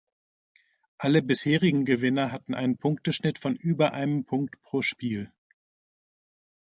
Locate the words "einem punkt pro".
3.93-4.81